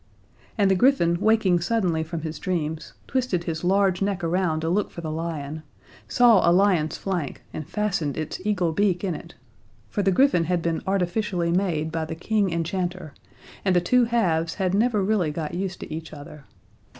[0.57, 4.89] And the griffin, waking suddenly from his dreams, twisted his large neck around to look
[4.89, 5.61] for the lion,
[6.07, 9.35] saw a lion's flank, and fastened its eagle beak in it.
[9.91, 13.13] For the griffin had been artificially made by the King enchanter,
[13.63, 16.45] and the two halves had never really got used to each other.